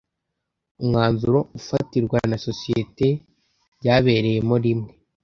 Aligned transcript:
Umwanzuro 0.81 1.39
ufatirwa 1.59 2.17
na 2.29 2.37
sosiyete 2.45 3.07
byabereyemo 3.79 4.55
rimwe 4.65 4.89